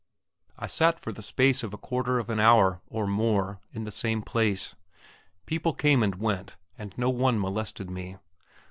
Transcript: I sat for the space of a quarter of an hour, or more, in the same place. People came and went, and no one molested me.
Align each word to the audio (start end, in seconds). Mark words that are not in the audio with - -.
I 0.57 0.65
sat 0.65 0.99
for 0.99 1.11
the 1.11 1.21
space 1.21 1.61
of 1.61 1.75
a 1.75 1.77
quarter 1.77 2.17
of 2.17 2.31
an 2.31 2.39
hour, 2.39 2.81
or 2.89 3.05
more, 3.05 3.59
in 3.71 3.83
the 3.83 3.91
same 3.91 4.23
place. 4.23 4.75
People 5.45 5.73
came 5.73 6.01
and 6.01 6.15
went, 6.15 6.55
and 6.75 6.91
no 6.97 7.11
one 7.11 7.39
molested 7.39 7.87
me. 7.91 8.17